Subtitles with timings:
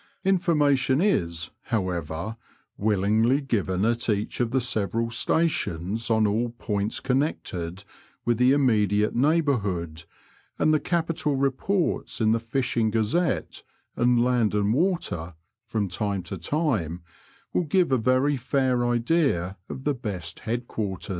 [0.25, 2.35] Infor mation is, however,
[2.75, 7.83] willingly given at each of the several stations on all points connected
[8.25, 10.05] with the immediate neigh bourhood,
[10.57, 13.61] and the capital reports in the Fishing GazeUe
[13.95, 15.35] and Land and Wat§r
[15.67, 17.03] from time to time
[17.53, 21.09] will give a very foiridea of the best head quarters.